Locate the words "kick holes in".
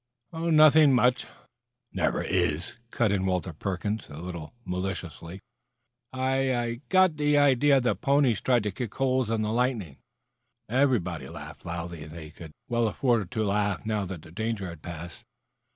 8.71-9.43